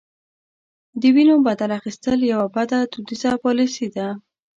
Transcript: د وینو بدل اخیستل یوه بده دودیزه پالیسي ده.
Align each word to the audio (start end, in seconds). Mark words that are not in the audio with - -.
د 1.01 1.03
وینو 1.15 1.35
بدل 1.47 1.69
اخیستل 1.79 2.19
یوه 2.31 2.47
بده 2.55 2.77
دودیزه 2.93 3.31
پالیسي 3.43 3.87
ده. 3.95 4.07